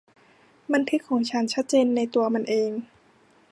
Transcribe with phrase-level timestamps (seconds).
[0.73, 2.71] บันทึกของฉันชัดเจนในตัวมันเอง